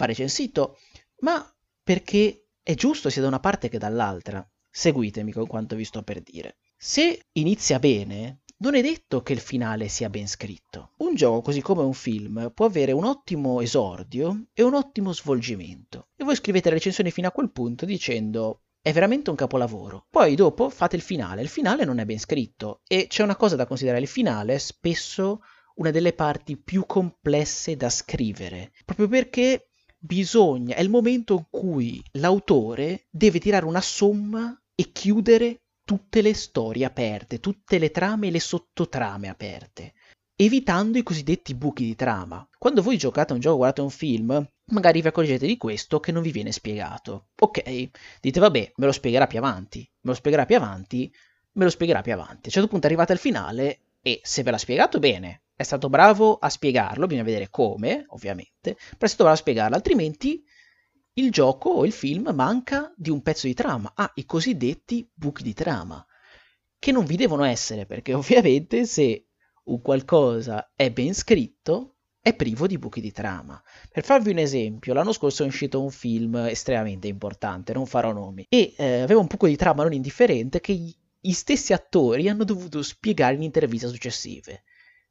fa 0.00 0.06
recensito, 0.06 0.78
ma 1.20 1.46
perché 1.82 2.46
è 2.62 2.74
giusto 2.74 3.10
sia 3.10 3.20
da 3.20 3.28
una 3.28 3.40
parte 3.40 3.68
che 3.68 3.76
dall'altra. 3.76 4.46
Seguitemi 4.70 5.32
con 5.32 5.46
quanto 5.46 5.76
vi 5.76 5.84
sto 5.84 6.02
per 6.02 6.22
dire. 6.22 6.56
Se 6.76 7.26
inizia 7.32 7.78
bene, 7.78 8.42
non 8.58 8.74
è 8.74 8.80
detto 8.80 9.22
che 9.22 9.34
il 9.34 9.40
finale 9.40 9.88
sia 9.88 10.08
ben 10.08 10.26
scritto. 10.26 10.92
Un 10.98 11.14
gioco, 11.14 11.42
così 11.42 11.60
come 11.60 11.82
un 11.82 11.92
film, 11.92 12.50
può 12.54 12.66
avere 12.66 12.92
un 12.92 13.04
ottimo 13.04 13.60
esordio 13.60 14.46
e 14.54 14.62
un 14.62 14.74
ottimo 14.74 15.12
svolgimento. 15.12 16.08
E 16.16 16.24
voi 16.24 16.36
scrivete 16.36 16.70
la 16.70 16.76
recensione 16.76 17.10
fino 17.10 17.28
a 17.28 17.32
quel 17.32 17.50
punto 17.50 17.84
dicendo 17.84 18.62
è 18.80 18.92
veramente 18.92 19.28
un 19.28 19.36
capolavoro. 19.36 20.06
Poi 20.08 20.34
dopo 20.34 20.70
fate 20.70 20.96
il 20.96 21.02
finale. 21.02 21.42
Il 21.42 21.48
finale 21.48 21.84
non 21.84 21.98
è 21.98 22.06
ben 22.06 22.18
scritto 22.18 22.80
e 22.86 23.06
c'è 23.06 23.22
una 23.22 23.36
cosa 23.36 23.56
da 23.56 23.66
considerare. 23.66 24.02
Il 24.02 24.08
finale 24.08 24.54
è 24.54 24.58
spesso 24.58 25.42
una 25.74 25.90
delle 25.90 26.12
parti 26.12 26.56
più 26.56 26.86
complesse 26.86 27.76
da 27.76 27.90
scrivere, 27.90 28.72
proprio 28.84 29.08
perché 29.08 29.69
bisogna, 30.00 30.74
è 30.74 30.80
il 30.80 30.88
momento 30.88 31.34
in 31.34 31.44
cui 31.50 32.02
l'autore 32.12 33.06
deve 33.10 33.38
tirare 33.38 33.66
una 33.66 33.82
somma 33.82 34.58
e 34.74 34.90
chiudere 34.92 35.60
tutte 35.84 36.22
le 36.22 36.34
storie 36.34 36.84
aperte, 36.84 37.40
tutte 37.40 37.78
le 37.78 37.90
trame 37.90 38.28
e 38.28 38.30
le 38.30 38.40
sottotrame 38.40 39.28
aperte, 39.28 39.92
evitando 40.36 40.98
i 40.98 41.02
cosiddetti 41.02 41.54
buchi 41.54 41.84
di 41.84 41.94
trama. 41.94 42.48
Quando 42.58 42.82
voi 42.82 42.96
giocate 42.96 43.32
a 43.32 43.34
un 43.34 43.40
gioco, 43.40 43.58
guardate 43.58 43.82
un 43.82 43.90
film, 43.90 44.48
magari 44.72 45.02
vi 45.02 45.08
accorgete 45.08 45.46
di 45.46 45.56
questo 45.56 46.00
che 46.00 46.12
non 46.12 46.22
vi 46.22 46.30
viene 46.30 46.52
spiegato. 46.52 47.28
Ok, 47.40 47.90
dite 48.20 48.40
vabbè, 48.40 48.72
me 48.76 48.86
lo 48.86 48.92
spiegherà 48.92 49.26
più 49.26 49.38
avanti, 49.38 49.80
me 49.80 50.10
lo 50.10 50.14
spiegherà 50.14 50.46
più 50.46 50.56
avanti, 50.56 51.12
me 51.52 51.64
lo 51.64 51.70
spiegherà 51.70 52.00
più 52.00 52.12
avanti. 52.12 52.34
A 52.34 52.46
un 52.46 52.52
certo 52.52 52.68
punto 52.68 52.86
arrivate 52.86 53.12
al 53.12 53.18
finale 53.18 53.80
e 54.00 54.20
se 54.22 54.42
ve 54.42 54.50
l'ha 54.50 54.58
spiegato 54.58 54.98
bene, 54.98 55.42
è 55.60 55.62
stato 55.62 55.90
bravo 55.90 56.36
a 56.36 56.48
spiegarlo, 56.48 57.04
bisogna 57.04 57.22
vedere 57.22 57.50
come, 57.50 58.06
ovviamente, 58.08 58.72
però 58.72 58.96
è 59.00 59.06
stato 59.06 59.24
bravo 59.24 59.36
a 59.36 59.40
spiegarlo, 59.40 59.76
altrimenti 59.76 60.42
il 61.14 61.30
gioco 61.30 61.68
o 61.68 61.84
il 61.84 61.92
film 61.92 62.30
manca 62.34 62.90
di 62.96 63.10
un 63.10 63.20
pezzo 63.20 63.46
di 63.46 63.52
trama, 63.52 63.92
ha 63.94 64.10
i 64.14 64.24
cosiddetti 64.24 65.06
buchi 65.12 65.42
di 65.42 65.52
trama, 65.52 66.02
che 66.78 66.92
non 66.92 67.04
vi 67.04 67.16
devono 67.16 67.44
essere, 67.44 67.84
perché 67.84 68.14
ovviamente 68.14 68.86
se 68.86 69.26
un 69.64 69.82
qualcosa 69.82 70.72
è 70.74 70.90
ben 70.90 71.12
scritto, 71.12 71.96
è 72.22 72.34
privo 72.34 72.66
di 72.66 72.78
buchi 72.78 73.02
di 73.02 73.12
trama. 73.12 73.62
Per 73.92 74.02
farvi 74.02 74.30
un 74.30 74.38
esempio, 74.38 74.94
l'anno 74.94 75.12
scorso 75.12 75.42
è 75.42 75.46
uscito 75.46 75.82
un 75.82 75.90
film 75.90 76.36
estremamente 76.36 77.06
importante, 77.06 77.74
non 77.74 77.84
farò 77.84 78.14
nomi, 78.14 78.46
e 78.48 78.72
eh, 78.78 79.02
aveva 79.02 79.20
un 79.20 79.26
buco 79.26 79.46
di 79.46 79.56
trama 79.56 79.82
non 79.82 79.92
indifferente 79.92 80.60
che 80.60 80.72
gli 80.72 81.32
stessi 81.32 81.74
attori 81.74 82.30
hanno 82.30 82.44
dovuto 82.44 82.80
spiegare 82.82 83.34
in 83.34 83.42
interviste 83.42 83.88
successive. 83.88 84.62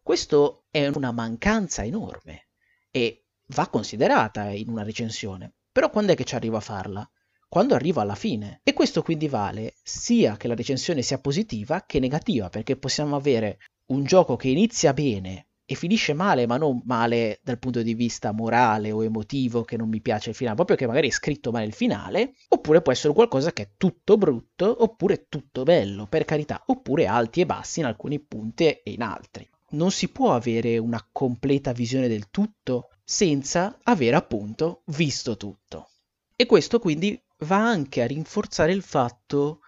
Questo 0.01 0.65
è 0.71 0.87
una 0.87 1.11
mancanza 1.11 1.83
enorme 1.83 2.47
e 2.89 3.25
va 3.47 3.67
considerata 3.67 4.49
in 4.49 4.69
una 4.69 4.83
recensione. 4.83 5.53
Però 5.71 5.89
quando 5.89 6.13
è 6.13 6.15
che 6.15 6.23
ci 6.23 6.35
arriva 6.35 6.57
a 6.57 6.61
farla? 6.61 7.09
Quando 7.47 7.75
arriva 7.75 8.01
alla 8.01 8.15
fine. 8.15 8.61
E 8.63 8.73
questo 8.73 9.01
quindi 9.01 9.27
vale 9.27 9.75
sia 9.83 10.35
che 10.37 10.47
la 10.47 10.55
recensione 10.55 11.01
sia 11.01 11.19
positiva 11.19 11.83
che 11.85 11.99
negativa, 11.99 12.49
perché 12.49 12.75
possiamo 12.75 13.15
avere 13.15 13.59
un 13.87 14.03
gioco 14.03 14.35
che 14.35 14.49
inizia 14.49 14.93
bene 14.93 15.47
e 15.65 15.75
finisce 15.75 16.13
male, 16.13 16.47
ma 16.47 16.57
non 16.57 16.81
male 16.85 17.39
dal 17.43 17.59
punto 17.59 17.83
di 17.83 17.93
vista 17.93 18.31
morale 18.31 18.91
o 18.91 19.03
emotivo 19.03 19.63
che 19.63 19.77
non 19.77 19.89
mi 19.89 20.01
piace 20.01 20.31
il 20.31 20.35
finale, 20.35 20.55
proprio 20.55 20.75
che 20.75 20.87
magari 20.87 21.09
è 21.09 21.11
scritto 21.11 21.51
male 21.51 21.65
il 21.65 21.73
finale, 21.73 22.33
oppure 22.47 22.81
può 22.81 22.91
essere 22.91 23.13
qualcosa 23.13 23.51
che 23.51 23.61
è 23.61 23.69
tutto 23.77 24.17
brutto, 24.17 24.83
oppure 24.83 25.27
tutto 25.29 25.61
bello, 25.63 26.07
per 26.07 26.25
carità, 26.25 26.63
oppure 26.65 27.05
alti 27.05 27.41
e 27.41 27.45
bassi 27.45 27.79
in 27.79 27.85
alcuni 27.85 28.19
punti 28.19 28.65
e 28.65 28.81
in 28.85 29.03
altri 29.03 29.47
non 29.71 29.91
si 29.91 30.09
può 30.09 30.33
avere 30.33 30.77
una 30.77 31.05
completa 31.11 31.71
visione 31.71 32.07
del 32.07 32.29
tutto 32.29 32.89
senza 33.03 33.77
aver 33.83 34.13
appunto 34.13 34.83
visto 34.87 35.37
tutto. 35.37 35.89
E 36.35 36.45
questo 36.45 36.79
quindi 36.79 37.21
va 37.39 37.57
anche 37.57 38.01
a 38.01 38.07
rinforzare 38.07 38.71
il 38.71 38.81
fatto 38.81 39.61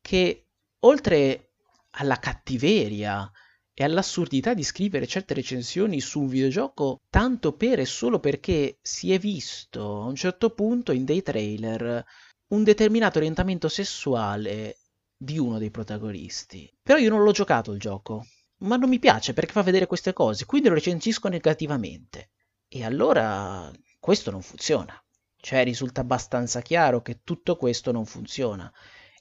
che 0.00 0.46
oltre 0.80 1.50
alla 1.90 2.18
cattiveria 2.18 3.30
e 3.74 3.84
all'assurdità 3.84 4.54
di 4.54 4.62
scrivere 4.62 5.06
certe 5.06 5.34
recensioni 5.34 6.00
su 6.00 6.20
un 6.20 6.28
videogioco 6.28 7.00
tanto 7.10 7.52
per 7.52 7.80
e 7.80 7.84
solo 7.84 8.20
perché 8.20 8.78
si 8.80 9.12
è 9.12 9.18
visto 9.18 10.02
a 10.02 10.06
un 10.06 10.14
certo 10.14 10.50
punto 10.50 10.92
in 10.92 11.04
dei 11.04 11.22
trailer 11.22 12.04
un 12.48 12.62
determinato 12.64 13.18
orientamento 13.18 13.68
sessuale 13.68 14.78
di 15.16 15.38
uno 15.38 15.58
dei 15.58 15.70
protagonisti. 15.70 16.72
Però 16.82 16.98
io 16.98 17.10
non 17.10 17.22
l'ho 17.22 17.32
giocato 17.32 17.72
il 17.72 17.80
gioco, 17.80 18.24
ma 18.58 18.76
non 18.76 18.88
mi 18.88 18.98
piace 18.98 19.32
perché 19.32 19.52
fa 19.52 19.62
vedere 19.62 19.86
queste 19.86 20.12
cose, 20.12 20.46
quindi 20.46 20.68
lo 20.68 20.74
recensisco 20.74 21.28
negativamente. 21.28 22.30
E 22.68 22.84
allora 22.84 23.70
questo 23.98 24.30
non 24.30 24.42
funziona. 24.42 25.00
Cioè 25.36 25.62
risulta 25.62 26.00
abbastanza 26.00 26.60
chiaro 26.60 27.02
che 27.02 27.20
tutto 27.22 27.56
questo 27.56 27.92
non 27.92 28.06
funziona. 28.06 28.72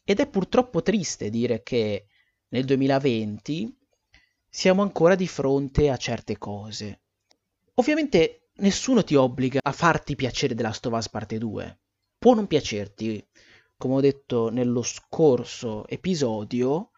Ed 0.03 0.19
è 0.19 0.27
purtroppo 0.27 0.81
triste 0.81 1.29
dire 1.29 1.61
che 1.61 2.07
nel 2.49 2.65
2020 2.65 3.77
siamo 4.49 4.81
ancora 4.81 5.15
di 5.15 5.27
fronte 5.27 5.89
a 5.89 5.97
certe 5.97 6.37
cose. 6.37 7.01
Ovviamente 7.75 8.49
nessuno 8.55 9.03
ti 9.03 9.15
obbliga 9.15 9.59
a 9.61 9.71
farti 9.71 10.15
piacere 10.15 10.55
The 10.55 10.61
Last 10.61 11.09
Parte 11.09 11.37
2. 11.37 11.79
Può 12.17 12.33
non 12.33 12.47
piacerti. 12.47 13.27
Come 13.77 13.95
ho 13.95 13.99
detto 13.99 14.49
nello 14.49 14.81
scorso 14.81 15.85
episodio, 15.87 16.91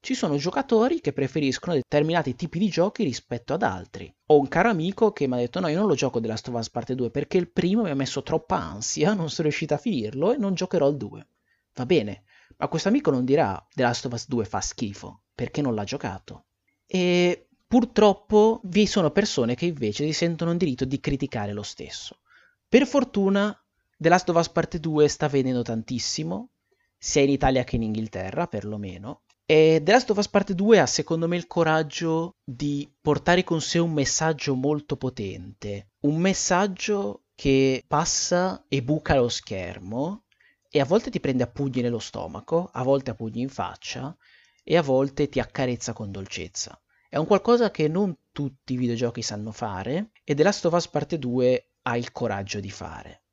ci 0.00 0.14
sono 0.14 0.36
giocatori 0.36 1.00
che 1.00 1.12
preferiscono 1.12 1.74
determinati 1.74 2.34
tipi 2.34 2.58
di 2.58 2.68
giochi 2.68 3.04
rispetto 3.04 3.52
ad 3.52 3.62
altri. 3.62 4.12
Ho 4.26 4.38
un 4.38 4.48
caro 4.48 4.70
amico 4.70 5.12
che 5.12 5.28
mi 5.28 5.34
ha 5.34 5.36
detto 5.36 5.60
no, 5.60 5.68
io 5.68 5.78
non 5.78 5.88
lo 5.88 5.94
gioco 5.94 6.20
The 6.20 6.26
Last 6.26 6.48
of 6.48 6.54
Us 6.54 6.70
Parte 6.70 6.94
2 6.94 7.10
perché 7.10 7.36
il 7.36 7.50
primo 7.50 7.82
mi 7.82 7.90
ha 7.90 7.94
messo 7.94 8.22
troppa 8.22 8.56
ansia, 8.56 9.12
non 9.14 9.28
sono 9.28 9.48
riuscito 9.48 9.74
a 9.74 9.78
finirlo 9.78 10.32
e 10.32 10.38
non 10.38 10.54
giocherò 10.54 10.88
il 10.88 10.96
2. 10.96 11.26
Va 11.74 11.86
bene, 11.86 12.24
ma 12.56 12.68
questo 12.68 12.88
amico 12.88 13.10
non 13.10 13.24
dirà 13.24 13.64
The 13.72 13.82
Last 13.82 14.06
of 14.06 14.12
Us 14.12 14.26
2 14.26 14.44
fa 14.46 14.60
schifo, 14.60 15.22
perché 15.34 15.60
non 15.60 15.74
l'ha 15.74 15.84
giocato. 15.84 16.46
E 16.86 17.48
purtroppo 17.66 18.62
vi 18.64 18.86
sono 18.86 19.10
persone 19.10 19.54
che 19.54 19.66
invece 19.66 20.04
si 20.06 20.12
sentono 20.12 20.50
in 20.50 20.56
diritto 20.56 20.86
di 20.86 20.98
criticare 20.98 21.52
lo 21.52 21.62
stesso. 21.62 22.20
Per 22.66 22.86
fortuna 22.86 23.54
The 23.96 24.08
Last 24.08 24.30
of 24.30 24.36
Us 24.36 24.48
Parte 24.48 24.80
2 24.80 25.08
sta 25.08 25.28
vendendo 25.28 25.62
tantissimo, 25.62 26.52
sia 26.96 27.22
in 27.22 27.30
Italia 27.30 27.64
che 27.64 27.76
in 27.76 27.82
Inghilterra 27.82 28.46
perlomeno, 28.46 29.22
e 29.50 29.80
The 29.82 29.90
Last 29.90 30.08
of 30.10 30.18
Us 30.18 30.28
Parte 30.28 30.54
2 30.54 30.78
ha 30.78 30.86
secondo 30.86 31.26
me 31.26 31.36
il 31.36 31.48
coraggio 31.48 32.36
di 32.44 32.88
portare 33.00 33.42
con 33.42 33.60
sé 33.60 33.80
un 33.80 33.90
messaggio 33.90 34.54
molto 34.54 34.96
potente, 34.96 35.88
un 36.02 36.20
messaggio 36.20 37.24
che 37.34 37.82
passa 37.84 38.64
e 38.68 38.80
buca 38.80 39.16
lo 39.16 39.28
schermo 39.28 40.26
e 40.70 40.78
a 40.78 40.84
volte 40.84 41.10
ti 41.10 41.18
prende 41.18 41.42
a 41.42 41.48
pugni 41.48 41.80
nello 41.80 41.98
stomaco, 41.98 42.70
a 42.72 42.84
volte 42.84 43.10
a 43.10 43.14
pugni 43.14 43.40
in 43.40 43.48
faccia 43.48 44.16
e 44.62 44.76
a 44.76 44.82
volte 44.82 45.28
ti 45.28 45.40
accarezza 45.40 45.92
con 45.94 46.12
dolcezza. 46.12 46.80
È 47.08 47.16
un 47.16 47.26
qualcosa 47.26 47.72
che 47.72 47.88
non 47.88 48.16
tutti 48.30 48.74
i 48.74 48.76
videogiochi 48.76 49.20
sanno 49.20 49.50
fare 49.50 50.12
e 50.22 50.36
The 50.36 50.44
Last 50.44 50.66
of 50.66 50.74
Us 50.74 50.86
Parte 50.86 51.18
2 51.18 51.70
ha 51.82 51.96
il 51.96 52.12
coraggio 52.12 52.60
di 52.60 52.70
fare. 52.70 53.24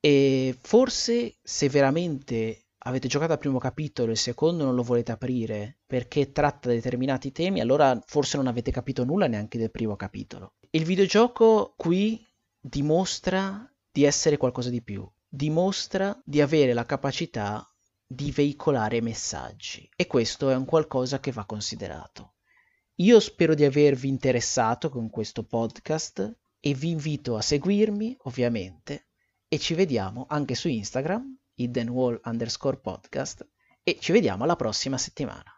E 0.00 0.56
forse 0.58 1.36
se 1.42 1.68
veramente 1.68 2.65
avete 2.86 3.08
giocato 3.08 3.32
al 3.32 3.38
primo 3.38 3.58
capitolo 3.58 4.08
e 4.08 4.12
il 4.12 4.18
secondo 4.18 4.64
non 4.64 4.74
lo 4.74 4.82
volete 4.82 5.12
aprire 5.12 5.78
perché 5.86 6.30
tratta 6.30 6.68
determinati 6.68 7.32
temi, 7.32 7.60
allora 7.60 8.00
forse 8.06 8.36
non 8.36 8.46
avete 8.46 8.70
capito 8.70 9.04
nulla 9.04 9.26
neanche 9.26 9.58
del 9.58 9.70
primo 9.70 9.96
capitolo. 9.96 10.54
Il 10.70 10.84
videogioco 10.84 11.74
qui 11.76 12.24
dimostra 12.60 13.68
di 13.90 14.04
essere 14.04 14.36
qualcosa 14.36 14.70
di 14.70 14.82
più, 14.82 15.08
dimostra 15.28 16.18
di 16.24 16.40
avere 16.40 16.72
la 16.72 16.86
capacità 16.86 17.68
di 18.06 18.30
veicolare 18.30 19.00
messaggi 19.00 19.88
e 19.96 20.06
questo 20.06 20.48
è 20.50 20.54
un 20.54 20.64
qualcosa 20.64 21.18
che 21.18 21.32
va 21.32 21.44
considerato. 21.44 22.34
Io 23.00 23.18
spero 23.18 23.54
di 23.54 23.64
avervi 23.64 24.08
interessato 24.08 24.90
con 24.90 25.10
questo 25.10 25.42
podcast 25.42 26.36
e 26.60 26.74
vi 26.74 26.90
invito 26.90 27.36
a 27.36 27.42
seguirmi, 27.42 28.16
ovviamente, 28.22 29.08
e 29.48 29.58
ci 29.58 29.74
vediamo 29.74 30.26
anche 30.28 30.54
su 30.54 30.68
Instagram, 30.68 31.36
hiddenwall 31.56 32.20
underscore 32.24 32.78
podcast, 32.78 33.46
e 33.82 33.98
ci 34.00 34.12
vediamo 34.12 34.44
alla 34.44 34.56
prossima 34.56 34.98
settimana. 34.98 35.55